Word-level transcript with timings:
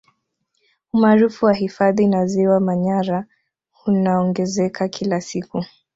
Umaarufu 0.93 1.45
wa 1.45 1.53
hifadhi 1.53 2.07
na 2.07 2.25
Ziwa 2.25 2.59
Manyara 2.59 3.25
hunaongezeka 3.71 4.87
kila 4.87 5.21
siku 5.21 5.65